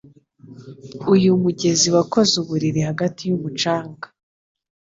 [1.13, 4.07] uyu mugezi wakoze uburiri hagati yumucanga